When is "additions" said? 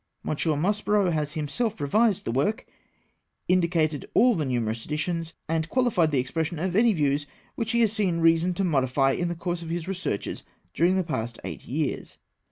4.83-5.35